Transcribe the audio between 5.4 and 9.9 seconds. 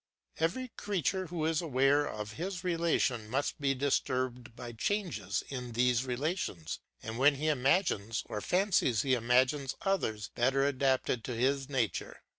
in these relations and when he imagines or fancies he imagines